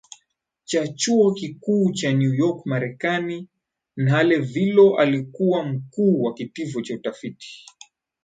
cha 0.63 0.87
chuo 0.87 1.31
kikuu 1.33 1.91
cha 1.91 2.13
New 2.13 2.33
York 2.33 2.65
MarekaniNhalevilo 2.65 4.97
alikuwa 4.99 5.63
mkuu 5.63 6.21
wa 6.23 6.33
kitivo 6.33 6.81
cha 6.81 6.95
utafiti 6.95 7.65